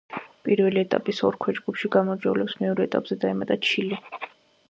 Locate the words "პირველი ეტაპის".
0.47-1.19